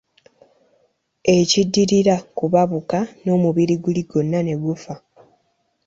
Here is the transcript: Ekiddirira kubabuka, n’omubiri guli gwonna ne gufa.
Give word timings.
Ekiddirira 1.37 2.15
kubabuka, 2.37 2.99
n’omubiri 3.23 3.75
guli 3.83 4.01
gwonna 4.09 4.39
ne 4.43 4.55
gufa. 4.63 4.93